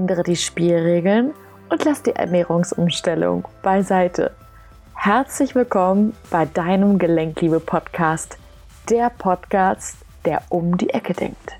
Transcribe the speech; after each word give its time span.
ändere 0.00 0.22
die 0.22 0.36
Spielregeln 0.36 1.34
und 1.68 1.84
lass 1.84 2.02
die 2.02 2.12
Ernährungsumstellung 2.12 3.46
beiseite. 3.62 4.34
Herzlich 4.94 5.54
willkommen 5.54 6.14
bei 6.30 6.46
deinem 6.46 6.98
Gelenkliebe-Podcast, 6.98 8.38
der 8.88 9.10
Podcast, 9.10 9.98
der 10.24 10.42
um 10.48 10.78
die 10.78 10.88
Ecke 10.88 11.12
denkt. 11.12 11.52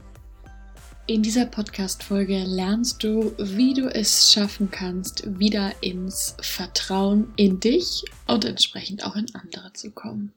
In 1.07 1.23
dieser 1.23 1.45
Podcast-Folge 1.45 2.39
lernst 2.47 3.05
du, 3.05 3.33
wie 3.37 3.75
du 3.75 3.95
es 3.95 4.33
schaffen 4.33 4.70
kannst, 4.70 5.38
wieder 5.38 5.73
ins 5.83 6.34
Vertrauen 6.41 7.34
in 7.37 7.61
dich 7.61 8.07
und 8.27 8.47
entsprechend 8.47 9.05
auch 9.05 9.16
in 9.16 9.27
andere 9.34 9.70
zu 9.75 9.91
kommen. 9.91 10.33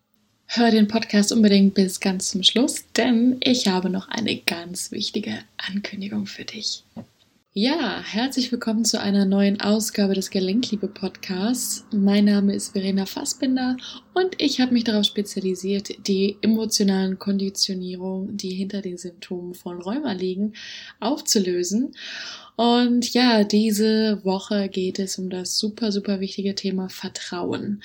Hör 0.47 0.71
den 0.71 0.89
Podcast 0.89 1.31
unbedingt 1.31 1.73
bis 1.73 2.01
ganz 2.01 2.31
zum 2.31 2.43
Schluss, 2.43 2.83
denn 2.97 3.37
ich 3.39 3.69
habe 3.69 3.89
noch 3.89 4.09
eine 4.09 4.35
ganz 4.35 4.91
wichtige 4.91 5.39
Ankündigung 5.55 6.25
für 6.25 6.43
dich. 6.43 6.83
Ja, 7.55 8.01
herzlich 8.03 8.51
willkommen 8.51 8.83
zu 8.83 8.99
einer 8.99 9.25
neuen 9.25 9.61
Ausgabe 9.61 10.15
des 10.15 10.31
Gelenkliebe 10.31 10.87
Podcasts. 10.87 11.85
Mein 11.91 12.25
Name 12.25 12.55
ist 12.55 12.71
Verena 12.71 13.05
Fassbinder 13.05 13.77
und 14.15 14.33
ich 14.39 14.59
habe 14.59 14.73
mich 14.73 14.85
darauf 14.85 15.05
spezialisiert, 15.05 16.07
die 16.07 16.37
emotionalen 16.41 17.19
Konditionierungen, 17.19 18.37
die 18.37 18.55
hinter 18.55 18.81
den 18.81 18.97
Symptomen 18.97 19.53
von 19.53 19.79
Rheuma 19.79 20.13
liegen, 20.13 20.53
aufzulösen. 20.99 21.95
Und 22.55 23.13
ja, 23.13 23.43
diese 23.43 24.25
Woche 24.25 24.67
geht 24.67 24.97
es 24.97 25.19
um 25.19 25.29
das 25.29 25.59
super, 25.59 25.91
super 25.91 26.19
wichtige 26.21 26.55
Thema 26.55 26.89
Vertrauen. 26.89 27.83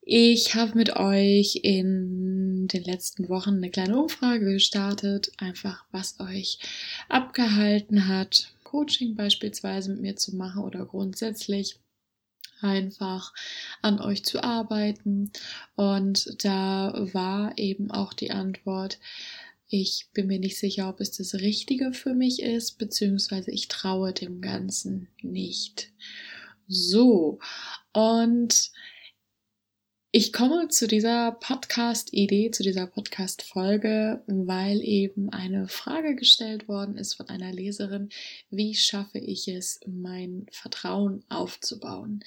Ich 0.00 0.54
habe 0.54 0.78
mit 0.78 0.96
euch 0.96 1.60
in 1.62 2.66
den 2.66 2.84
letzten 2.84 3.28
Wochen 3.28 3.56
eine 3.56 3.68
kleine 3.68 4.00
Umfrage 4.00 4.54
gestartet, 4.54 5.32
einfach 5.36 5.84
was 5.92 6.18
euch 6.18 6.58
abgehalten 7.10 8.08
hat, 8.08 8.54
Coaching 8.70 9.16
beispielsweise 9.16 9.90
mit 9.90 10.00
mir 10.00 10.16
zu 10.16 10.36
machen 10.36 10.62
oder 10.62 10.86
grundsätzlich 10.86 11.80
einfach 12.60 13.34
an 13.82 14.00
euch 14.00 14.24
zu 14.24 14.44
arbeiten. 14.44 15.32
Und 15.74 16.44
da 16.44 16.94
war 17.12 17.58
eben 17.58 17.90
auch 17.90 18.12
die 18.12 18.30
Antwort, 18.30 19.00
ich 19.66 20.08
bin 20.14 20.28
mir 20.28 20.38
nicht 20.38 20.56
sicher, 20.58 20.88
ob 20.88 21.00
es 21.00 21.10
das 21.10 21.34
Richtige 21.34 21.92
für 21.92 22.14
mich 22.14 22.42
ist, 22.42 22.78
beziehungsweise 22.78 23.50
ich 23.50 23.66
traue 23.66 24.12
dem 24.12 24.40
Ganzen 24.40 25.08
nicht. 25.20 25.90
So, 26.68 27.40
und 27.92 28.70
ich 30.12 30.32
komme 30.32 30.66
zu 30.66 30.88
dieser 30.88 31.30
Podcast-Idee, 31.30 32.50
zu 32.50 32.64
dieser 32.64 32.88
Podcast-Folge, 32.88 34.24
weil 34.26 34.80
eben 34.82 35.30
eine 35.30 35.68
Frage 35.68 36.16
gestellt 36.16 36.66
worden 36.66 36.96
ist 36.96 37.14
von 37.14 37.28
einer 37.28 37.52
Leserin, 37.52 38.08
wie 38.50 38.74
schaffe 38.74 39.18
ich 39.20 39.46
es, 39.46 39.78
mein 39.86 40.46
Vertrauen 40.50 41.22
aufzubauen? 41.28 42.24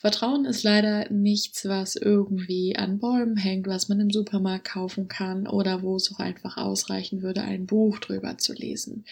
Vertrauen 0.00 0.44
ist 0.44 0.62
leider 0.62 1.10
nichts, 1.10 1.64
was 1.64 1.96
irgendwie 1.96 2.76
an 2.76 3.00
Bäumen 3.00 3.36
hängt, 3.36 3.66
was 3.66 3.88
man 3.88 3.98
im 3.98 4.10
Supermarkt 4.10 4.66
kaufen 4.66 5.08
kann 5.08 5.48
oder 5.48 5.82
wo 5.82 5.96
es 5.96 6.12
auch 6.12 6.20
einfach 6.20 6.56
ausreichen 6.56 7.20
würde, 7.20 7.42
ein 7.42 7.66
Buch 7.66 7.98
drüber 7.98 8.38
zu 8.38 8.52
lesen. 8.52 9.04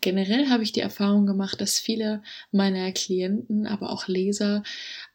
Generell 0.00 0.48
habe 0.48 0.64
ich 0.64 0.72
die 0.72 0.80
Erfahrung 0.80 1.26
gemacht, 1.26 1.60
dass 1.60 1.78
viele 1.78 2.20
meiner 2.50 2.90
Klienten, 2.90 3.68
aber 3.68 3.90
auch 3.90 4.08
Leser 4.08 4.64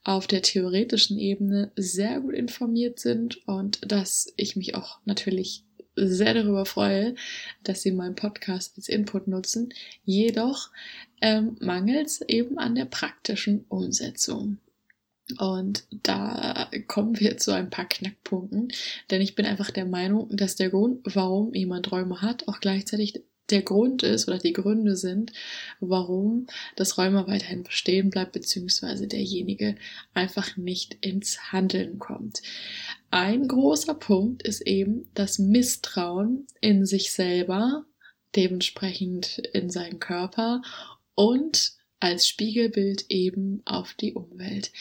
auf 0.06 0.26
der 0.26 0.42
theoretischen 0.42 1.20
Ebene 1.20 1.74
sehr 1.76 2.22
gut 2.22 2.34
informiert 2.34 3.00
sind 3.00 3.46
und 3.46 3.92
dass 3.92 4.32
ich 4.38 4.56
mich 4.56 4.76
auch 4.76 5.00
natürlich 5.04 5.66
sehr 5.98 6.34
darüber 6.34 6.66
freue, 6.66 7.16
dass 7.66 7.82
sie 7.82 7.92
meinen 7.92 8.16
Podcast 8.16 8.78
als 8.78 8.88
Input 8.88 9.28
nutzen. 9.28 9.74
Jedoch 10.06 10.72
ähm, 11.20 11.58
mangelt 11.60 12.08
es 12.08 12.22
eben 12.22 12.58
an 12.58 12.76
der 12.76 12.86
praktischen 12.86 13.66
Umsetzung. 13.68 14.60
Und 15.38 15.84
da 15.92 16.70
kommen 16.88 17.20
wir 17.20 17.38
zu 17.38 17.54
ein 17.54 17.70
paar 17.70 17.88
Knackpunkten, 17.88 18.72
denn 19.12 19.22
ich 19.22 19.36
bin 19.36 19.46
einfach 19.46 19.70
der 19.70 19.86
Meinung, 19.86 20.36
dass 20.36 20.56
der 20.56 20.70
Grund, 20.70 21.02
warum 21.04 21.54
jemand 21.54 21.92
Räume 21.92 22.22
hat, 22.22 22.48
auch 22.48 22.60
gleichzeitig 22.60 23.24
der 23.52 23.62
Grund 23.62 24.04
ist 24.04 24.28
oder 24.28 24.38
die 24.38 24.54
Gründe 24.54 24.96
sind, 24.96 25.32
warum 25.80 26.48
das 26.76 26.98
Räume 26.98 27.28
weiterhin 27.28 27.64
bestehen 27.64 28.10
bleibt, 28.10 28.34
beziehungsweise 28.34 29.08
derjenige 29.08 29.76
einfach 30.14 30.58
nicht 30.58 30.98
ins 31.02 31.52
Handeln 31.52 32.00
kommt. 32.00 32.42
Ein 33.12 33.48
großer 33.48 33.96
Punkt 33.96 34.44
ist 34.44 34.62
eben 34.62 35.10
das 35.14 35.40
Misstrauen 35.40 36.46
in 36.62 36.86
sich 36.86 37.12
selber, 37.12 37.86
dementsprechend 38.36 39.40
in 39.54 39.70
seinen 39.70 40.00
Körper 40.00 40.62
und 41.16 41.79
als 42.00 42.28
Spiegelbild 42.28 43.06
eben 43.10 43.62
auf 43.66 43.94
die 43.94 44.14
Umwelt. 44.14 44.72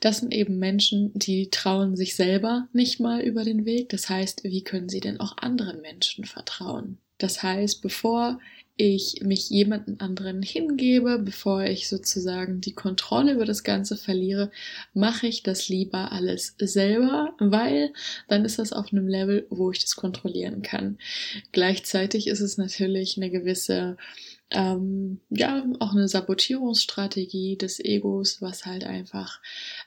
Das 0.00 0.18
sind 0.18 0.32
eben 0.32 0.58
Menschen, 0.58 1.12
die 1.14 1.50
trauen 1.50 1.96
sich 1.96 2.14
selber 2.14 2.68
nicht 2.72 3.00
mal 3.00 3.20
über 3.20 3.44
den 3.44 3.64
Weg. 3.64 3.88
Das 3.90 4.08
heißt, 4.08 4.44
wie 4.44 4.62
können 4.62 4.88
sie 4.88 5.00
denn 5.00 5.20
auch 5.20 5.36
anderen 5.38 5.80
Menschen 5.80 6.24
vertrauen? 6.24 6.98
Das 7.18 7.42
heißt, 7.42 7.80
bevor 7.80 8.38
ich 8.76 9.20
mich 9.22 9.50
jemanden 9.50 10.00
anderen 10.00 10.42
hingebe, 10.42 11.20
bevor 11.20 11.62
ich 11.62 11.88
sozusagen 11.88 12.60
die 12.60 12.72
Kontrolle 12.72 13.34
über 13.34 13.44
das 13.44 13.62
Ganze 13.62 13.96
verliere, 13.96 14.50
mache 14.94 15.28
ich 15.28 15.44
das 15.44 15.68
lieber 15.68 16.10
alles 16.10 16.56
selber, 16.58 17.34
weil 17.38 17.92
dann 18.26 18.44
ist 18.44 18.58
das 18.58 18.72
auf 18.72 18.92
einem 18.92 19.06
Level, 19.06 19.46
wo 19.48 19.70
ich 19.70 19.78
das 19.78 19.94
kontrollieren 19.94 20.62
kann. 20.62 20.98
Gleichzeitig 21.52 22.26
ist 22.26 22.40
es 22.40 22.58
natürlich 22.58 23.16
eine 23.16 23.30
gewisse 23.30 23.96
ähm, 24.50 25.20
ja, 25.30 25.64
auch 25.80 25.92
eine 25.92 26.06
Sabotierungsstrategie 26.06 27.56
des 27.56 27.80
Egos, 27.80 28.40
was 28.42 28.66
halt 28.66 28.84
einfach 28.84 29.40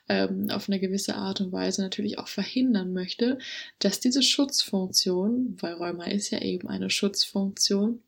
ähm, 0.08 0.50
auf 0.50 0.68
eine 0.68 0.80
gewisse 0.80 1.14
Art 1.14 1.40
und 1.40 1.52
Weise 1.52 1.82
natürlich 1.82 2.18
auch 2.18 2.28
verhindern 2.28 2.92
möchte, 2.92 3.38
dass 3.78 4.00
diese 4.00 4.22
Schutzfunktion, 4.22 5.56
weil 5.60 5.74
Rheuma 5.74 6.04
ist 6.06 6.30
ja 6.30 6.40
eben 6.40 6.68
eine 6.68 6.90
Schutzfunktion, 6.90 8.02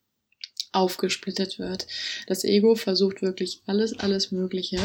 aufgesplittet 0.72 1.58
wird. 1.58 1.86
Das 2.26 2.44
Ego 2.44 2.74
versucht 2.74 3.22
wirklich 3.22 3.62
alles, 3.66 3.98
alles 3.98 4.30
Mögliche, 4.30 4.78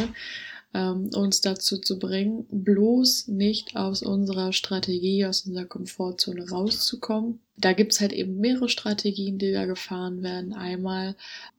ähm, 0.74 1.10
uns 1.14 1.42
dazu 1.42 1.78
zu 1.78 2.00
bringen, 2.00 2.46
bloß 2.50 3.28
nicht 3.28 3.76
aus 3.76 4.02
unserer 4.02 4.52
Strategie, 4.52 5.26
aus 5.26 5.46
unserer 5.46 5.66
Komfortzone 5.66 6.50
rauszukommen. 6.50 7.40
Da 7.58 7.74
gibt's 7.74 8.02
halt 8.02 8.14
eben 8.14 8.38
mehrere 8.38 8.68
Strategien, 8.68 9.38
die 9.38 9.52
da 9.52 9.66
gefahren 9.66 10.24
werden. 10.24 10.54
Einmal 10.54 11.16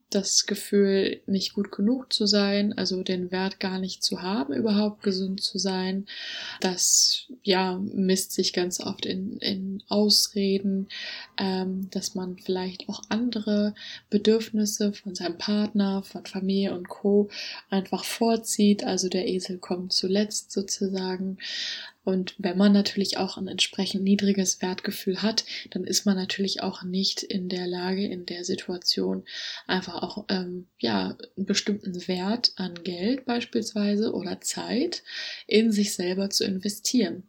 das 0.09 0.45
Gefühl, 0.45 1.19
nicht 1.25 1.53
gut 1.53 1.71
genug 1.71 2.13
zu 2.13 2.27
sein, 2.27 2.77
also 2.77 3.03
den 3.03 3.29
Wert 3.31 3.59
gar 3.59 3.77
nicht 3.77 4.03
zu 4.03 4.21
haben, 4.21 4.53
überhaupt 4.53 5.03
gesund 5.03 5.41
zu 5.41 5.57
sein. 5.57 6.05
Das 6.61 7.25
ja 7.43 7.77
misst 7.77 8.31
sich 8.31 8.53
ganz 8.53 8.79
oft 8.79 9.05
in, 9.05 9.37
in 9.39 9.83
Ausreden, 9.89 10.87
ähm, 11.37 11.89
dass 11.91 12.15
man 12.15 12.37
vielleicht 12.37 12.87
auch 12.87 13.01
andere 13.09 13.75
Bedürfnisse 14.09 14.93
von 14.93 15.13
seinem 15.13 15.37
Partner, 15.37 16.03
von 16.03 16.25
Familie 16.25 16.73
und 16.73 16.87
Co. 16.87 17.29
einfach 17.69 18.05
vorzieht. 18.05 18.85
Also 18.85 19.09
der 19.09 19.27
Esel 19.27 19.57
kommt 19.57 19.91
zuletzt 19.91 20.53
sozusagen. 20.53 21.37
Und 22.07 22.35
wenn 22.37 22.57
man 22.57 22.71
natürlich 22.71 23.17
auch 23.17 23.35
ein 23.35 23.49
entsprechend 23.49 24.05
niedriges 24.05 24.61
Wertgefühl 24.61 25.21
hat, 25.21 25.43
dann 25.71 25.83
ist 25.83 26.05
man 26.05 26.15
natürlich 26.15 26.63
auch 26.63 26.83
nicht 26.83 27.21
in 27.21 27.49
der 27.49 27.67
Lage, 27.67 28.07
in 28.07 28.25
der 28.25 28.45
Situation 28.45 29.25
einfach 29.67 30.01
auch 30.01 30.23
ähm, 30.29 30.67
ja 30.79 31.17
einen 31.35 31.45
bestimmten 31.45 32.07
Wert 32.07 32.53
an 32.55 32.81
Geld 32.81 33.25
beispielsweise 33.25 34.13
oder 34.13 34.39
Zeit 34.39 35.03
in 35.47 35.73
sich 35.73 35.95
selber 35.95 36.29
zu 36.29 36.45
investieren. 36.45 37.23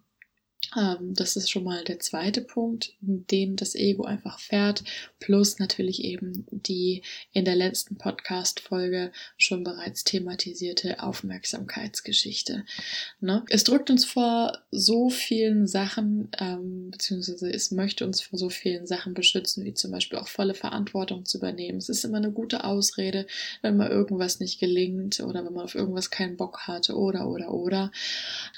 Ähm, 0.77 1.15
das 1.15 1.37
ist 1.37 1.51
schon 1.51 1.65
mal 1.65 1.83
der 1.85 1.99
zweite 1.99 2.43
Punkt, 2.43 2.93
den 3.01 3.57
das 3.57 3.75
Ego 3.75 4.05
einfach 4.05 4.39
fährt, 4.39 4.85
plus 5.19 5.59
natürlich 5.59 6.05
eben 6.05 6.47
die 6.51 7.03
in 7.33 7.45
der 7.45 7.57
letzten 7.57 7.97
Podcast-Folge 7.97 9.13
schon 9.39 9.65
bereits 9.65 10.05
thematisierte 10.05 11.03
Aufmerksamkeitsgeschichte. 11.03 12.65
Ne? 13.21 13.45
Es 13.49 13.65
drückt 13.65 13.89
uns 13.91 14.05
vor 14.05 14.59
so 14.71 15.09
vielen 15.09 15.67
Sachen, 15.67 16.31
ähm, 16.39 16.91
beziehungsweise 16.91 17.51
es 17.51 17.71
möchte 17.71 18.05
uns 18.05 18.21
vor 18.21 18.39
so 18.39 18.51
vielen 18.51 18.87
Sachen 18.87 19.15
beschützen, 19.15 19.65
wie 19.65 19.75
zum 19.75 19.91
Beispiel 19.91 20.19
auch 20.19 20.29
volle 20.29 20.55
Verantwortung 20.55 21.25
zu 21.25 21.39
übernehmen. 21.39 21.79
Es 21.79 21.89
ist 21.89 22.05
immer 22.05 22.19
eine 22.19 22.33
gute 22.33 22.65
Ausrede, 22.65 23.27
wenn 23.63 23.77
mal 23.77 23.91
irgendwas 23.91 24.39
nicht 24.39 24.61
gelingt 24.61 25.21
oder 25.21 25.45
wenn 25.47 25.55
man 25.55 25.65
auf 25.65 25.75
irgendwas 25.75 26.11
keinen 26.11 26.37
Bock 26.37 26.67
hat 26.67 26.91
oder 26.91 27.29
oder 27.29 27.55
oder. 27.55 27.91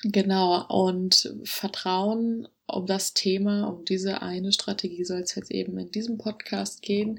Genau, 0.03 0.67
und 0.69 1.33
Vertrauen 1.45 1.90
Vertrauen 1.91 2.47
um 2.67 2.87
das 2.87 3.15
Thema, 3.15 3.65
um 3.65 3.85
diese 3.85 4.23
eine 4.23 4.53
Strategie 4.53 5.05
soll 5.05 5.23
es 5.23 5.35
jetzt 5.35 5.51
eben 5.51 5.77
in 5.77 5.91
diesem 5.91 6.19
Podcast 6.19 6.83
gehen. 6.83 7.19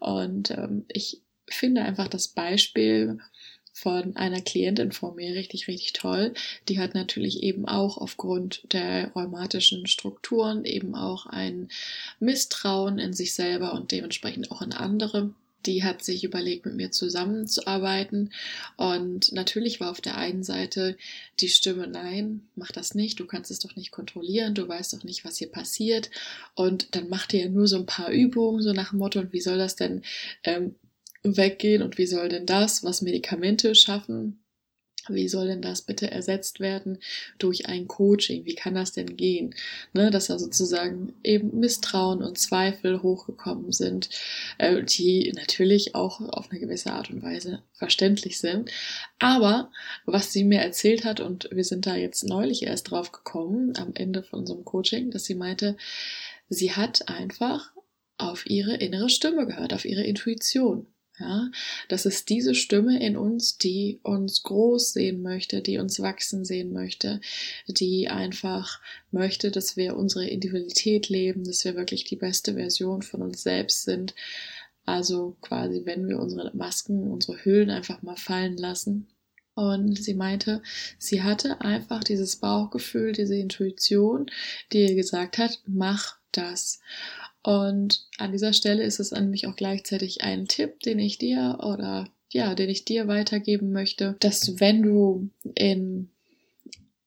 Und 0.00 0.50
ähm, 0.50 0.84
ich 0.88 1.22
finde 1.48 1.80
einfach 1.80 2.08
das 2.08 2.28
Beispiel 2.28 3.18
von 3.72 4.14
einer 4.16 4.42
Klientin 4.42 4.92
vor 4.92 5.14
mir 5.14 5.34
richtig, 5.34 5.66
richtig 5.66 5.94
toll. 5.94 6.34
Die 6.68 6.78
hat 6.78 6.94
natürlich 6.94 7.42
eben 7.42 7.66
auch 7.66 7.96
aufgrund 7.96 8.70
der 8.74 9.12
rheumatischen 9.12 9.86
Strukturen 9.86 10.66
eben 10.66 10.94
auch 10.94 11.24
ein 11.24 11.70
Misstrauen 12.20 12.98
in 12.98 13.14
sich 13.14 13.32
selber 13.32 13.72
und 13.72 13.92
dementsprechend 13.92 14.50
auch 14.50 14.60
in 14.60 14.74
andere 14.74 15.32
die 15.66 15.84
hat 15.84 16.04
sich 16.04 16.24
überlegt, 16.24 16.66
mit 16.66 16.74
mir 16.74 16.90
zusammenzuarbeiten. 16.90 18.32
Und 18.76 19.32
natürlich 19.32 19.80
war 19.80 19.90
auf 19.90 20.00
der 20.00 20.16
einen 20.16 20.42
Seite 20.42 20.96
die 21.40 21.48
Stimme, 21.48 21.86
nein, 21.86 22.42
mach 22.54 22.72
das 22.72 22.94
nicht, 22.94 23.20
du 23.20 23.26
kannst 23.26 23.50
es 23.50 23.58
doch 23.58 23.76
nicht 23.76 23.90
kontrollieren, 23.90 24.54
du 24.54 24.66
weißt 24.66 24.92
doch 24.92 25.04
nicht, 25.04 25.24
was 25.24 25.38
hier 25.38 25.50
passiert. 25.50 26.10
Und 26.54 26.94
dann 26.94 27.08
macht 27.08 27.32
ihr 27.34 27.40
ja 27.40 27.48
nur 27.48 27.66
so 27.66 27.76
ein 27.76 27.86
paar 27.86 28.10
Übungen, 28.10 28.62
so 28.62 28.72
nach 28.72 28.90
dem 28.90 28.98
Motto, 28.98 29.20
und 29.20 29.32
wie 29.32 29.40
soll 29.40 29.58
das 29.58 29.76
denn 29.76 30.02
ähm, 30.44 30.74
weggehen 31.22 31.82
und 31.82 31.98
wie 31.98 32.06
soll 32.06 32.28
denn 32.28 32.46
das, 32.46 32.82
was 32.82 33.02
Medikamente 33.02 33.74
schaffen, 33.74 34.41
wie 35.08 35.28
soll 35.28 35.46
denn 35.46 35.62
das 35.62 35.82
bitte 35.82 36.10
ersetzt 36.10 36.60
werden 36.60 36.98
durch 37.38 37.66
ein 37.66 37.88
Coaching? 37.88 38.44
Wie 38.44 38.54
kann 38.54 38.74
das 38.74 38.92
denn 38.92 39.16
gehen? 39.16 39.54
Ne, 39.92 40.10
dass 40.10 40.26
da 40.26 40.38
sozusagen 40.38 41.14
eben 41.22 41.58
Misstrauen 41.58 42.22
und 42.22 42.38
Zweifel 42.38 43.02
hochgekommen 43.02 43.72
sind, 43.72 44.10
äh, 44.58 44.82
die 44.82 45.32
natürlich 45.34 45.94
auch 45.94 46.20
auf 46.20 46.50
eine 46.50 46.60
gewisse 46.60 46.92
Art 46.92 47.10
und 47.10 47.22
Weise 47.22 47.62
verständlich 47.74 48.38
sind. 48.38 48.70
Aber 49.18 49.70
was 50.06 50.32
sie 50.32 50.44
mir 50.44 50.60
erzählt 50.60 51.04
hat, 51.04 51.20
und 51.20 51.48
wir 51.50 51.64
sind 51.64 51.86
da 51.86 51.96
jetzt 51.96 52.24
neulich 52.24 52.62
erst 52.64 52.90
drauf 52.90 53.12
gekommen, 53.12 53.74
am 53.76 53.92
Ende 53.94 54.22
von 54.22 54.46
einem 54.46 54.64
Coaching, 54.64 55.10
dass 55.10 55.24
sie 55.24 55.34
meinte, 55.34 55.76
sie 56.48 56.72
hat 56.72 57.08
einfach 57.08 57.72
auf 58.18 58.46
ihre 58.48 58.76
innere 58.76 59.08
Stimme 59.08 59.46
gehört, 59.46 59.72
auf 59.74 59.84
ihre 59.84 60.04
Intuition. 60.04 60.86
Ja, 61.18 61.50
das 61.88 62.06
ist 62.06 62.30
diese 62.30 62.54
Stimme 62.54 62.98
in 63.04 63.18
uns, 63.18 63.58
die 63.58 64.00
uns 64.02 64.42
groß 64.44 64.94
sehen 64.94 65.20
möchte, 65.20 65.60
die 65.60 65.76
uns 65.76 66.00
wachsen 66.00 66.44
sehen 66.46 66.72
möchte, 66.72 67.20
die 67.66 68.08
einfach 68.08 68.80
möchte, 69.10 69.50
dass 69.50 69.76
wir 69.76 69.96
unsere 69.96 70.26
Individualität 70.26 71.10
leben, 71.10 71.44
dass 71.44 71.66
wir 71.66 71.76
wirklich 71.76 72.04
die 72.04 72.16
beste 72.16 72.54
Version 72.54 73.02
von 73.02 73.20
uns 73.20 73.42
selbst 73.42 73.82
sind. 73.82 74.14
Also 74.86 75.36
quasi, 75.42 75.82
wenn 75.84 76.08
wir 76.08 76.18
unsere 76.18 76.50
Masken, 76.56 77.10
unsere 77.10 77.44
Hüllen 77.44 77.70
einfach 77.70 78.02
mal 78.02 78.16
fallen 78.16 78.56
lassen. 78.56 79.06
Und 79.54 80.02
sie 80.02 80.14
meinte, 80.14 80.62
sie 80.98 81.22
hatte 81.22 81.60
einfach 81.60 82.02
dieses 82.02 82.36
Bauchgefühl, 82.36 83.12
diese 83.12 83.36
Intuition, 83.36 84.30
die 84.72 84.80
ihr 84.80 84.94
gesagt 84.94 85.36
hat, 85.36 85.60
mach 85.66 86.16
das. 86.32 86.80
Und 87.42 88.06
an 88.18 88.32
dieser 88.32 88.52
Stelle 88.52 88.84
ist 88.84 89.00
es 89.00 89.10
nämlich 89.10 89.46
auch 89.46 89.56
gleichzeitig 89.56 90.22
ein 90.22 90.46
Tipp, 90.46 90.80
den 90.80 90.98
ich 90.98 91.18
dir 91.18 91.58
oder 91.60 92.08
ja, 92.30 92.54
den 92.54 92.70
ich 92.70 92.84
dir 92.84 93.08
weitergeben 93.08 93.72
möchte, 93.72 94.16
dass 94.20 94.58
wenn 94.60 94.82
du 94.82 95.28
in 95.54 96.08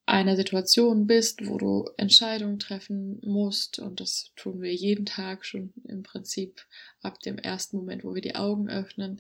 einer 0.06 0.36
Situation 0.36 1.08
bist, 1.08 1.48
wo 1.48 1.58
du 1.58 1.90
Entscheidungen 1.98 2.60
treffen 2.60 3.20
musst, 3.24 3.80
und 3.80 4.00
das 4.00 4.32
tun 4.36 4.62
wir 4.62 4.74
jeden 4.74 5.06
Tag 5.06 5.46
schon 5.46 5.74
im 5.88 6.04
Prinzip 6.04 6.62
ab 7.02 7.20
dem 7.22 7.40
ersten 7.40 7.78
Moment, 7.78 8.04
wo 8.04 8.14
wir 8.14 8.22
die 8.22 8.36
Augen 8.36 8.70
öffnen, 8.70 9.20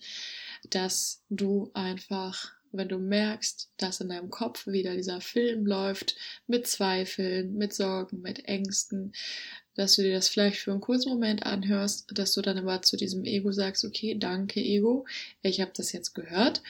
dass 0.69 1.23
du 1.29 1.71
einfach 1.73 2.53
wenn 2.77 2.89
du 2.89 2.98
merkst, 2.98 3.72
dass 3.77 4.01
in 4.01 4.10
deinem 4.10 4.30
Kopf 4.30 4.68
wieder 4.68 4.95
dieser 4.95 5.22
Film 5.22 5.66
läuft 5.66 6.16
mit 6.48 6.68
Zweifeln, 6.68 7.56
mit 7.56 7.74
Sorgen, 7.74 8.22
mit 8.22 8.45
Ängsten, 8.45 9.13
dass 9.75 9.95
du 9.95 10.04
dir 10.04 10.13
das 10.13 10.30
vielleicht 10.30 10.57
für 10.57 10.72
einen 10.72 10.81
kurzen 10.81 11.10
Moment 11.10 11.45
anhörst, 11.45 12.07
dass 12.18 12.33
du 12.33 12.42
dann 12.42 12.57
aber 12.57 12.81
zu 12.81 12.98
diesem 12.98 13.25
Ego 13.25 13.51
sagst, 13.51 13.83
okay, 13.83 14.16
danke 14.18 14.62
Ego, 14.62 15.06
ich 15.42 15.62
habe 15.62 15.72
das 15.75 15.92
jetzt 15.92 16.13
gehört. 16.13 16.62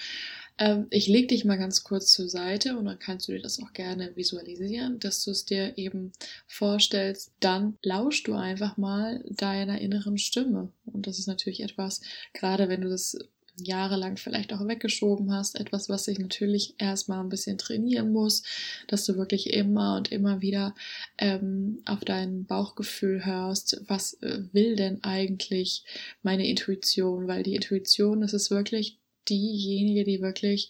Ähm, 0.58 0.88
ich 0.90 1.08
leg 1.08 1.28
dich 1.28 1.44
mal 1.46 1.58
ganz 1.58 1.84
kurz 1.84 2.12
zur 2.12 2.30
Seite 2.30 2.78
und 2.78 2.86
dann 2.86 3.00
kannst 3.00 3.28
du 3.28 3.34
dir 3.34 3.42
das 3.42 3.62
auch 3.62 3.74
gerne 3.74 4.16
visualisieren, 4.16 5.00
dass 5.00 5.24
du 5.24 5.32
es 5.32 5.46
dir 5.46 5.78
eben 5.78 6.14
vorstellst. 6.48 7.34
Dann 7.40 7.78
lauschst 7.84 8.28
du 8.28 8.34
einfach 8.34 8.78
mal 8.78 9.24
deiner 9.30 9.82
inneren 9.82 10.18
Stimme. 10.18 10.72
Und 10.86 11.08
das 11.08 11.20
ist 11.20 11.28
natürlich 11.28 11.62
etwas, 11.62 12.02
gerade 12.34 12.70
wenn 12.70 12.82
du 12.82 12.90
das 12.90 13.18
jahrelang 13.58 14.18
vielleicht 14.18 14.54
auch 14.54 14.68
weggeschoben 14.68 15.32
hast, 15.34 15.60
etwas, 15.60 15.90
was 15.90 16.06
sich 16.06 16.20
natürlich 16.20 16.76
erstmal 16.78 17.20
ein 17.20 17.30
bisschen 17.30 17.58
trainieren 17.58 18.12
muss, 18.12 18.44
dass 18.88 19.06
du 19.06 19.16
wirklich 19.16 19.54
immer 19.54 19.96
und 19.98 20.12
immer 20.12 20.42
wieder 20.42 20.76
ähm, 21.18 21.82
auf 21.86 22.02
dein 22.02 22.46
Bauchgefühl 22.46 23.26
hörst, 23.26 23.82
was 23.88 24.14
äh, 24.22 24.44
will 24.52 24.76
denn 24.76 25.04
eigentlich 25.04 25.84
meine 26.24 26.48
Intuition, 26.48 27.28
weil 27.28 27.44
die 27.44 27.56
Intuition, 27.56 28.22
das 28.22 28.34
ist 28.34 28.52
wirklich 28.52 29.00
diejenige, 29.30 30.04
die 30.04 30.22
wirklich 30.22 30.70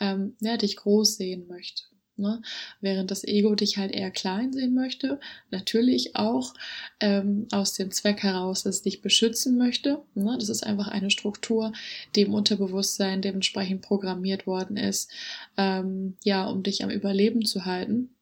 ähm, 0.00 0.36
ja, 0.40 0.56
dich 0.56 0.76
groß 0.76 1.16
sehen 1.16 1.46
möchte. 1.48 1.84
Ne? 2.16 2.42
Während 2.80 3.10
das 3.10 3.24
Ego 3.24 3.54
dich 3.54 3.76
halt 3.76 3.92
eher 3.92 4.10
klein 4.10 4.52
sehen 4.52 4.74
möchte, 4.74 5.18
natürlich 5.50 6.14
auch 6.14 6.54
ähm, 7.00 7.46
aus 7.50 7.74
dem 7.74 7.90
Zweck 7.90 8.22
heraus, 8.22 8.62
dass 8.62 8.76
es 8.76 8.82
dich 8.82 9.02
beschützen 9.02 9.58
möchte. 9.58 10.02
Ne? 10.14 10.36
Das 10.38 10.48
ist 10.48 10.64
einfach 10.64 10.88
eine 10.88 11.10
Struktur, 11.10 11.72
die 12.14 12.22
im 12.22 12.34
Unterbewusstsein 12.34 13.20
dementsprechend 13.20 13.82
programmiert 13.82 14.46
worden 14.46 14.76
ist, 14.76 15.10
ähm, 15.56 16.16
ja, 16.22 16.46
um 16.46 16.62
dich 16.62 16.84
am 16.84 16.90
Überleben 16.90 17.44
zu 17.44 17.64
halten 17.64 18.13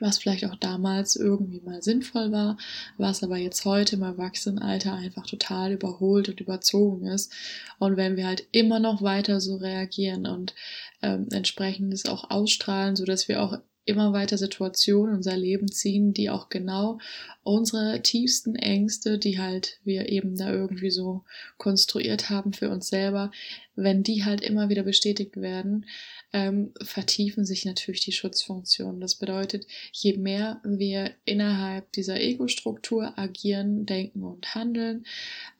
was 0.00 0.18
vielleicht 0.18 0.44
auch 0.46 0.56
damals 0.56 1.16
irgendwie 1.16 1.60
mal 1.60 1.82
sinnvoll 1.82 2.32
war, 2.32 2.56
was 2.98 3.22
aber 3.22 3.36
jetzt 3.36 3.64
heute 3.64 3.96
im 3.96 4.02
Erwachsenenalter 4.02 4.94
einfach 4.94 5.26
total 5.26 5.72
überholt 5.72 6.28
und 6.28 6.40
überzogen 6.40 7.06
ist. 7.06 7.32
Und 7.78 7.96
wenn 7.96 8.16
wir 8.16 8.26
halt 8.26 8.46
immer 8.52 8.80
noch 8.80 9.02
weiter 9.02 9.40
so 9.40 9.56
reagieren 9.56 10.26
und 10.26 10.54
ähm, 11.02 11.28
entsprechend 11.32 11.92
es 11.92 12.06
auch 12.06 12.30
ausstrahlen, 12.30 12.96
so 12.96 13.04
dass 13.04 13.28
wir 13.28 13.42
auch 13.42 13.58
immer 13.84 14.12
weiter 14.12 14.38
Situationen 14.38 15.10
in 15.10 15.16
unser 15.16 15.36
Leben 15.36 15.70
ziehen, 15.70 16.12
die 16.12 16.30
auch 16.30 16.48
genau 16.48 16.98
unsere 17.42 18.02
tiefsten 18.02 18.54
Ängste, 18.56 19.18
die 19.18 19.38
halt 19.38 19.80
wir 19.84 20.08
eben 20.08 20.36
da 20.36 20.52
irgendwie 20.52 20.90
so 20.90 21.24
konstruiert 21.56 22.30
haben 22.30 22.52
für 22.52 22.70
uns 22.70 22.88
selber, 22.88 23.30
wenn 23.74 24.02
die 24.02 24.24
halt 24.24 24.42
immer 24.42 24.68
wieder 24.68 24.82
bestätigt 24.82 25.36
werden, 25.38 25.86
ähm, 26.32 26.72
vertiefen 26.82 27.44
sich 27.44 27.64
natürlich 27.64 28.00
die 28.00 28.12
Schutzfunktionen. 28.12 29.00
Das 29.00 29.14
bedeutet, 29.14 29.66
je 29.92 30.16
mehr 30.16 30.60
wir 30.62 31.12
innerhalb 31.24 31.90
dieser 31.92 32.20
Ego-Struktur 32.20 33.18
agieren, 33.18 33.86
denken 33.86 34.22
und 34.22 34.54
handeln, 34.54 35.04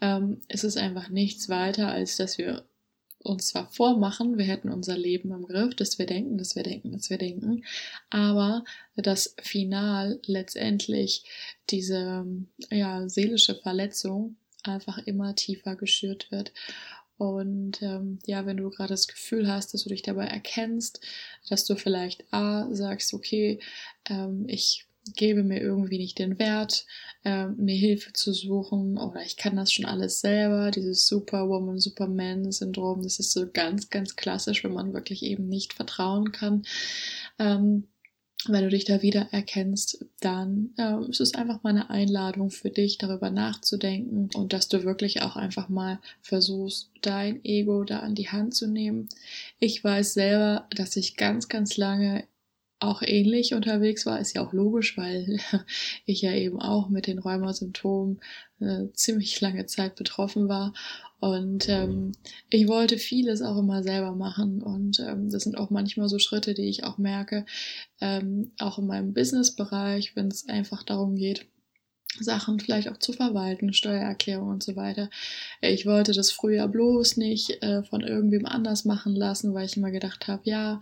ähm, 0.00 0.40
ist 0.48 0.64
es 0.64 0.76
einfach 0.76 1.08
nichts 1.08 1.48
weiter, 1.48 1.88
als 1.88 2.16
dass 2.16 2.38
wir 2.38 2.64
uns 3.22 3.48
zwar 3.48 3.70
vormachen, 3.70 4.38
wir 4.38 4.46
hätten 4.46 4.70
unser 4.70 4.96
Leben 4.96 5.30
im 5.32 5.46
Griff, 5.46 5.74
dass 5.74 5.98
wir 5.98 6.06
denken, 6.06 6.38
dass 6.38 6.56
wir 6.56 6.62
denken, 6.62 6.92
dass 6.92 7.10
wir 7.10 7.18
denken, 7.18 7.64
aber 8.08 8.64
das 8.96 9.34
Final 9.42 10.20
letztendlich 10.26 11.24
diese 11.68 12.26
ja, 12.70 13.08
seelische 13.08 13.54
Verletzung 13.54 14.36
einfach 14.62 14.98
immer 14.98 15.34
tiefer 15.34 15.76
geschürt 15.76 16.30
wird. 16.30 16.52
Und 17.18 17.82
ähm, 17.82 18.18
ja, 18.24 18.46
wenn 18.46 18.56
du 18.56 18.70
gerade 18.70 18.94
das 18.94 19.06
Gefühl 19.06 19.46
hast, 19.46 19.74
dass 19.74 19.82
du 19.82 19.90
dich 19.90 20.00
dabei 20.00 20.24
erkennst, 20.24 21.00
dass 21.50 21.66
du 21.66 21.76
vielleicht 21.76 22.24
A 22.32 22.66
sagst, 22.74 23.12
okay, 23.12 23.60
ähm, 24.08 24.46
ich 24.48 24.86
gebe 25.14 25.42
mir 25.42 25.60
irgendwie 25.60 25.98
nicht 25.98 26.18
den 26.18 26.38
Wert, 26.38 26.86
äh, 27.24 27.46
mir 27.46 27.76
Hilfe 27.76 28.12
zu 28.12 28.32
suchen 28.32 28.98
oder 28.98 29.22
ich 29.22 29.36
kann 29.36 29.56
das 29.56 29.72
schon 29.72 29.84
alles 29.84 30.20
selber, 30.20 30.70
dieses 30.70 31.06
Superwoman, 31.06 31.78
Superman-Syndrom, 31.78 33.02
das 33.02 33.18
ist 33.18 33.32
so 33.32 33.46
ganz, 33.52 33.90
ganz 33.90 34.16
klassisch, 34.16 34.64
wenn 34.64 34.72
man 34.72 34.94
wirklich 34.94 35.22
eben 35.22 35.48
nicht 35.48 35.72
vertrauen 35.72 36.32
kann. 36.32 36.62
Ähm, 37.38 37.88
wenn 38.48 38.64
du 38.64 38.70
dich 38.70 38.86
da 38.86 39.02
wieder 39.02 39.28
erkennst, 39.32 40.06
dann 40.20 40.70
äh, 40.78 40.98
ist 41.10 41.20
es 41.20 41.34
einfach 41.34 41.62
mal 41.62 41.70
eine 41.70 41.90
Einladung 41.90 42.50
für 42.50 42.70
dich, 42.70 42.96
darüber 42.96 43.30
nachzudenken 43.30 44.30
und 44.34 44.54
dass 44.54 44.68
du 44.68 44.84
wirklich 44.84 45.20
auch 45.20 45.36
einfach 45.36 45.68
mal 45.68 46.00
versuchst, 46.22 46.90
dein 47.02 47.44
Ego 47.44 47.84
da 47.84 47.98
an 47.98 48.14
die 48.14 48.30
Hand 48.30 48.54
zu 48.54 48.66
nehmen. 48.66 49.10
Ich 49.58 49.84
weiß 49.84 50.14
selber, 50.14 50.66
dass 50.74 50.96
ich 50.96 51.16
ganz, 51.18 51.48
ganz 51.48 51.76
lange 51.76 52.24
auch 52.80 53.02
ähnlich 53.02 53.54
unterwegs 53.54 54.06
war, 54.06 54.18
ist 54.18 54.34
ja 54.34 54.44
auch 54.44 54.52
logisch, 54.52 54.96
weil 54.96 55.38
ich 56.06 56.22
ja 56.22 56.32
eben 56.32 56.60
auch 56.60 56.88
mit 56.88 57.06
den 57.06 57.18
Rheumasymptomen 57.18 58.20
äh, 58.60 58.86
ziemlich 58.94 59.40
lange 59.40 59.66
Zeit 59.66 59.94
betroffen 59.94 60.48
war. 60.48 60.72
Und 61.20 61.68
ähm, 61.68 62.12
ich 62.48 62.66
wollte 62.66 62.96
vieles 62.96 63.42
auch 63.42 63.58
immer 63.58 63.82
selber 63.82 64.12
machen. 64.12 64.62
Und 64.62 64.98
ähm, 65.00 65.30
das 65.30 65.44
sind 65.44 65.58
auch 65.58 65.68
manchmal 65.68 66.08
so 66.08 66.18
Schritte, 66.18 66.54
die 66.54 66.68
ich 66.68 66.84
auch 66.84 66.96
merke, 66.96 67.44
ähm, 68.00 68.52
auch 68.58 68.78
in 68.78 68.86
meinem 68.86 69.12
Business-Bereich, 69.12 70.16
wenn 70.16 70.28
es 70.28 70.48
einfach 70.48 70.82
darum 70.82 71.16
geht, 71.16 71.46
Sachen 72.20 72.60
vielleicht 72.60 72.88
auch 72.88 72.98
zu 72.98 73.12
verwalten, 73.12 73.72
Steuererklärung 73.72 74.48
und 74.48 74.62
so 74.62 74.76
weiter. 74.76 75.10
Ich 75.60 75.86
wollte 75.86 76.12
das 76.12 76.30
früher 76.30 76.68
bloß 76.68 77.16
nicht 77.16 77.62
äh, 77.62 77.82
von 77.84 78.02
irgendwem 78.02 78.46
anders 78.46 78.84
machen 78.84 79.14
lassen, 79.14 79.54
weil 79.54 79.66
ich 79.66 79.76
immer 79.76 79.90
gedacht 79.90 80.28
habe, 80.28 80.42
ja, 80.44 80.80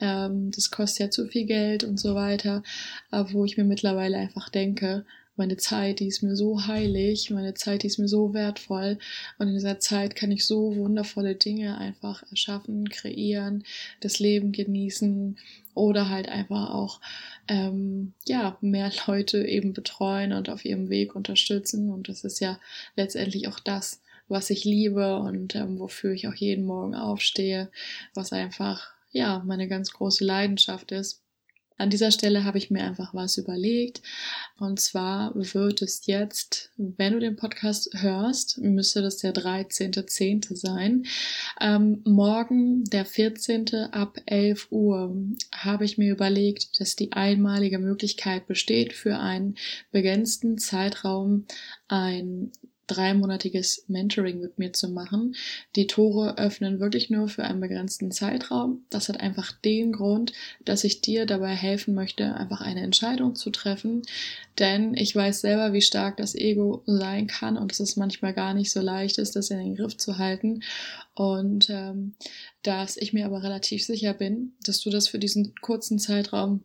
ähm, 0.00 0.50
das 0.50 0.70
kostet 0.70 1.00
ja 1.00 1.10
zu 1.10 1.26
viel 1.26 1.46
Geld 1.46 1.84
und 1.84 1.98
so 1.98 2.14
weiter. 2.14 2.62
Aber 3.10 3.32
wo 3.32 3.44
ich 3.44 3.56
mir 3.56 3.64
mittlerweile 3.64 4.16
einfach 4.16 4.48
denke, 4.48 5.04
meine 5.36 5.56
Zeit, 5.56 6.00
die 6.00 6.06
ist 6.06 6.22
mir 6.22 6.36
so 6.36 6.66
heilig, 6.66 7.30
meine 7.30 7.54
Zeit, 7.54 7.82
die 7.82 7.88
ist 7.88 7.98
mir 7.98 8.08
so 8.08 8.34
wertvoll 8.34 8.98
und 9.38 9.48
in 9.48 9.54
dieser 9.54 9.80
Zeit 9.80 10.14
kann 10.14 10.30
ich 10.30 10.46
so 10.46 10.76
wundervolle 10.76 11.34
Dinge 11.34 11.76
einfach 11.76 12.22
erschaffen, 12.30 12.88
kreieren, 12.88 13.64
das 14.00 14.20
Leben 14.20 14.52
genießen 14.52 15.36
oder 15.74 16.08
halt 16.08 16.28
einfach 16.28 16.70
auch 16.70 17.00
ähm, 17.48 18.14
ja 18.26 18.56
mehr 18.60 18.90
Leute 19.06 19.44
eben 19.46 19.72
betreuen 19.72 20.32
und 20.32 20.48
auf 20.48 20.64
ihrem 20.64 20.88
Weg 20.88 21.14
unterstützen 21.14 21.90
und 21.90 22.08
das 22.08 22.24
ist 22.24 22.40
ja 22.40 22.58
letztendlich 22.96 23.48
auch 23.48 23.60
das, 23.60 24.00
was 24.28 24.50
ich 24.50 24.64
liebe 24.64 25.18
und 25.18 25.54
ähm, 25.54 25.78
wofür 25.78 26.12
ich 26.12 26.28
auch 26.28 26.34
jeden 26.34 26.64
Morgen 26.64 26.94
aufstehe, 26.94 27.70
was 28.14 28.32
einfach 28.32 28.92
ja 29.10 29.42
meine 29.44 29.68
ganz 29.68 29.92
große 29.92 30.24
Leidenschaft 30.24 30.92
ist. 30.92 31.23
An 31.76 31.90
dieser 31.90 32.12
Stelle 32.12 32.44
habe 32.44 32.58
ich 32.58 32.70
mir 32.70 32.84
einfach 32.84 33.14
was 33.14 33.36
überlegt. 33.36 34.00
Und 34.58 34.78
zwar 34.78 35.32
wird 35.34 35.82
es 35.82 36.06
jetzt, 36.06 36.70
wenn 36.76 37.14
du 37.14 37.18
den 37.18 37.34
Podcast 37.34 37.90
hörst, 37.94 38.58
müsste 38.58 39.02
das 39.02 39.16
der 39.16 39.34
13.10. 39.34 40.54
sein. 40.54 41.04
Ähm, 41.60 42.00
morgen, 42.04 42.84
der 42.84 43.04
14. 43.04 43.74
ab 43.90 44.18
11 44.26 44.68
Uhr, 44.70 45.16
habe 45.52 45.84
ich 45.84 45.98
mir 45.98 46.12
überlegt, 46.12 46.80
dass 46.80 46.94
die 46.94 47.12
einmalige 47.12 47.80
Möglichkeit 47.80 48.46
besteht, 48.46 48.92
für 48.92 49.18
einen 49.18 49.56
begrenzten 49.90 50.58
Zeitraum 50.58 51.46
ein 51.88 52.52
dreimonatiges 52.86 53.84
Mentoring 53.88 54.40
mit 54.40 54.58
mir 54.58 54.72
zu 54.72 54.88
machen. 54.88 55.34
Die 55.76 55.86
Tore 55.86 56.38
öffnen 56.38 56.80
wirklich 56.80 57.10
nur 57.10 57.28
für 57.28 57.44
einen 57.44 57.60
begrenzten 57.60 58.10
Zeitraum. 58.10 58.84
Das 58.90 59.08
hat 59.08 59.20
einfach 59.20 59.52
den 59.52 59.92
Grund, 59.92 60.32
dass 60.64 60.84
ich 60.84 61.00
dir 61.00 61.26
dabei 61.26 61.54
helfen 61.54 61.94
möchte, 61.94 62.34
einfach 62.34 62.60
eine 62.60 62.82
Entscheidung 62.82 63.34
zu 63.34 63.50
treffen. 63.50 64.02
Denn 64.58 64.94
ich 64.94 65.14
weiß 65.14 65.40
selber, 65.40 65.72
wie 65.72 65.82
stark 65.82 66.16
das 66.16 66.34
Ego 66.34 66.82
sein 66.86 67.26
kann 67.26 67.56
und 67.56 67.70
dass 67.70 67.80
es 67.80 67.96
manchmal 67.96 68.34
gar 68.34 68.54
nicht 68.54 68.70
so 68.70 68.80
leicht 68.80 69.18
ist, 69.18 69.36
das 69.36 69.50
in 69.50 69.58
den 69.58 69.76
Griff 69.76 69.96
zu 69.96 70.18
halten. 70.18 70.62
Und 71.14 71.70
ähm, 71.70 72.14
dass 72.62 72.96
ich 72.96 73.12
mir 73.12 73.26
aber 73.26 73.42
relativ 73.42 73.84
sicher 73.84 74.14
bin, 74.14 74.54
dass 74.64 74.80
du 74.80 74.90
das 74.90 75.08
für 75.08 75.18
diesen 75.18 75.54
kurzen 75.60 75.98
Zeitraum 75.98 76.62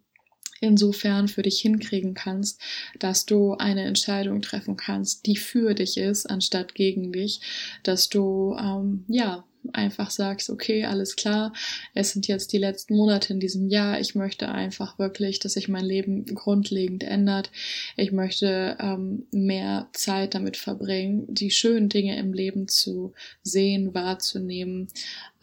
insofern 0.62 1.28
für 1.28 1.42
dich 1.42 1.60
hinkriegen 1.60 2.13
kannst, 2.13 2.62
dass 3.00 3.25
du 3.25 3.54
eine 3.54 3.84
Entscheidung 3.84 4.42
treffen 4.42 4.78
kannst, 4.78 5.25
die 5.25 5.38
für 5.38 5.74
dich 5.74 5.98
ist, 5.98 6.25
anstatt 6.25 6.75
gegen 6.75 7.12
dich, 7.12 7.42
dass 7.84 8.10
du 8.10 8.56
ähm, 8.60 9.06
ja 9.08 9.44
einfach 9.74 10.10
sagst, 10.10 10.50
okay, 10.50 10.86
alles 10.86 11.16
klar, 11.16 11.54
es 11.94 12.12
sind 12.12 12.28
jetzt 12.28 12.54
die 12.54 12.58
letzten 12.58 12.96
Monate 12.96 13.34
in 13.34 13.39
diesem 13.39 13.68
Jahr, 13.68 14.00
ich 14.00 14.16
möchte 14.16 14.50
einfach 14.50 14.98
wirklich, 15.00 15.39
dass 15.39 15.54
sich 15.54 15.68
mein 15.68 15.86
Leben 15.86 16.25
grundlegend 16.25 17.04
ändert. 17.04 17.51
Ich 17.98 18.12
möchte 18.12 18.78
ähm, 18.80 19.28
mehr 19.32 19.88
Zeit 19.94 20.34
damit 20.34 20.58
verbringen, 20.58 21.25
die 21.28 21.51
schönen 21.51 21.89
Dinge 21.89 22.18
im 22.18 22.34
Leben 22.34 22.68
zu 22.68 23.13
sehen, 23.44 23.94
wahrzunehmen, 23.94 24.88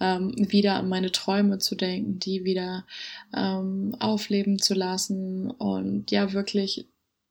ähm, 0.00 0.32
wieder 0.36 0.74
an 0.74 0.88
meine 0.88 1.12
Träume 1.12 1.58
zu 1.58 1.74
denken, 1.74 2.18
die 2.18 2.44
wieder 2.44 2.86
ähm, 3.34 3.94
aufleben 3.98 4.58
zu 4.58 4.74
lassen 4.74 5.50
und 5.50 6.10
ja, 6.10 6.32
wirklich 6.32 6.86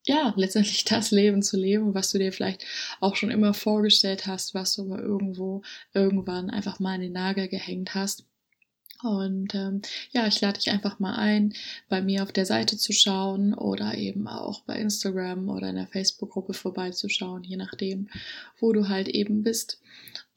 ja, 0.05 0.33
letztendlich 0.35 0.83
das 0.85 1.11
Leben 1.11 1.41
zu 1.41 1.57
leben, 1.57 1.93
was 1.93 2.11
du 2.11 2.19
dir 2.19 2.31
vielleicht 2.31 2.65
auch 2.99 3.15
schon 3.15 3.31
immer 3.31 3.53
vorgestellt 3.53 4.27
hast, 4.27 4.53
was 4.53 4.75
du 4.75 4.83
aber 4.83 5.01
irgendwo 5.01 5.61
irgendwann 5.93 6.49
einfach 6.49 6.79
mal 6.79 6.95
in 6.95 7.01
den 7.01 7.13
Nagel 7.13 7.47
gehängt 7.47 7.95
hast. 7.95 8.25
Und 9.03 9.53
ähm, 9.53 9.81
ja, 10.11 10.25
ich 10.27 10.39
lade 10.41 10.57
dich 10.57 10.71
einfach 10.71 10.99
mal 10.99 11.15
ein, 11.15 11.53
bei 11.89 12.01
mir 12.01 12.23
auf 12.23 12.31
der 12.31 12.45
Seite 12.45 12.77
zu 12.77 12.93
schauen 12.93 13.53
oder 13.53 13.95
eben 13.95 14.27
auch 14.27 14.61
bei 14.61 14.75
Instagram 14.75 15.49
oder 15.49 15.69
in 15.69 15.75
der 15.75 15.87
Facebook-Gruppe 15.87 16.53
vorbeizuschauen, 16.53 17.43
je 17.43 17.57
nachdem, 17.57 18.09
wo 18.59 18.71
du 18.71 18.87
halt 18.87 19.07
eben 19.09 19.43
bist. 19.43 19.79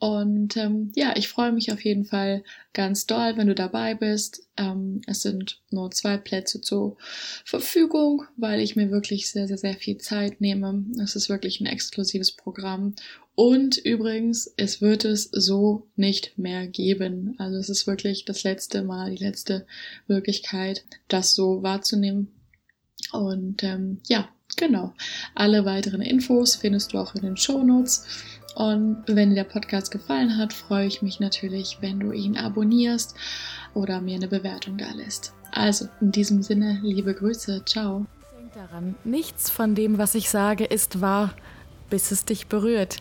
Und 0.01 0.57
ähm, 0.57 0.93
ja, 0.95 1.15
ich 1.17 1.29
freue 1.29 1.51
mich 1.51 1.73
auf 1.73 1.85
jeden 1.85 2.05
Fall 2.05 2.45
ganz 2.73 3.07
doll, 3.07 3.37
wenn 3.37 3.49
du 3.49 3.55
dabei 3.55 3.95
bist. 3.95 4.49
Ähm, 4.57 5.01
es 5.07 5.23
sind 5.23 5.61
nur 5.71 5.91
zwei 5.91 6.17
Plätze 6.17 6.61
zur 6.61 6.97
Verfügung, 7.45 8.25
weil 8.37 8.61
ich 8.61 8.77
mir 8.77 8.91
wirklich 8.91 9.31
sehr, 9.31 9.49
sehr, 9.49 9.59
sehr 9.59 9.75
viel 9.75 9.99
Zeit 9.99 10.41
nehme. 10.41 10.85
Es 11.03 11.17
ist 11.17 11.29
wirklich 11.29 11.61
ein 11.61 11.67
exklusives 11.67 12.33
Programm. 12.33 12.95
Und 13.39 13.77
übrigens, 13.77 14.53
es 14.57 14.81
wird 14.81 15.05
es 15.05 15.31
so 15.31 15.87
nicht 15.95 16.37
mehr 16.37 16.67
geben. 16.67 17.37
Also 17.39 17.57
es 17.57 17.69
ist 17.69 17.87
wirklich 17.87 18.25
das 18.25 18.43
letzte 18.43 18.83
Mal, 18.83 19.15
die 19.15 19.25
letzte 19.25 19.65
Möglichkeit, 20.09 20.85
das 21.07 21.37
so 21.37 21.63
wahrzunehmen. 21.63 22.33
Und 23.13 23.63
ähm, 23.63 24.01
ja, 24.09 24.29
genau. 24.57 24.93
Alle 25.37 25.65
weiteren 25.65 26.01
Infos 26.01 26.57
findest 26.57 26.93
du 26.93 26.99
auch 26.99 27.15
in 27.15 27.23
den 27.23 27.37
Show 27.37 27.63
Notes. 27.63 28.09
Und 28.57 29.05
wenn 29.07 29.29
dir 29.29 29.37
der 29.37 29.45
Podcast 29.45 29.93
gefallen 29.93 30.37
hat, 30.37 30.53
freue 30.53 30.89
ich 30.89 31.01
mich 31.01 31.21
natürlich, 31.21 31.79
wenn 31.81 32.01
du 32.01 32.11
ihn 32.11 32.37
abonnierst 32.37 33.15
oder 33.73 34.01
mir 34.01 34.17
eine 34.17 34.27
Bewertung 34.27 34.79
da 34.79 34.91
lässt. 34.91 35.33
Also, 35.53 35.87
in 36.01 36.11
diesem 36.11 36.43
Sinne, 36.43 36.81
liebe 36.83 37.15
Grüße, 37.15 37.63
ciao. 37.67 38.05
Denk 38.37 38.55
daran, 38.55 38.97
nichts 39.05 39.49
von 39.49 39.77
dem, 39.77 39.97
was 39.97 40.17
ich 40.17 40.29
sage, 40.29 40.65
ist 40.65 41.01
wahr, 41.01 41.37
bis 41.91 42.11
es 42.11 42.25
dich 42.25 42.47
berührt. 42.47 42.99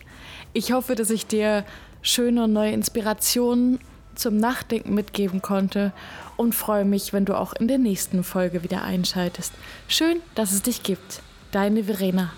Ich 0.53 0.72
hoffe, 0.72 0.96
dass 0.96 1.10
ich 1.10 1.27
dir 1.27 1.65
schöne 2.01 2.46
und 2.46 2.53
neue 2.53 2.72
Inspirationen 2.72 3.79
zum 4.15 4.38
Nachdenken 4.38 4.94
mitgeben 4.94 5.41
konnte 5.41 5.94
und 6.38 6.56
freue 6.56 6.86
mich, 6.86 7.13
wenn 7.13 7.25
du 7.25 7.38
auch 7.38 7.53
in 7.53 7.67
der 7.67 7.77
nächsten 7.77 8.24
Folge 8.24 8.63
wieder 8.63 8.84
einschaltest. 8.84 9.53
Schön, 9.88 10.22
dass 10.36 10.51
es 10.51 10.63
dich 10.63 10.84
gibt. 10.84 11.22
Deine 11.51 11.84
Verena. 11.84 12.32